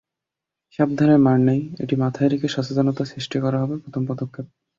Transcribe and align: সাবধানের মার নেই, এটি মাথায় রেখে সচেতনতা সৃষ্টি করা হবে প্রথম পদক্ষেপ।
সাবধানের 0.73 1.19
মার 1.19 1.39
নেই, 1.39 1.61
এটি 1.79 1.95
মাথায় 1.95 2.29
রেখে 2.29 2.47
সচেতনতা 2.47 3.03
সৃষ্টি 3.05 3.37
করা 3.39 3.57
হবে 3.63 3.75
প্রথম 3.83 4.03
পদক্ষেপ। 4.07 4.45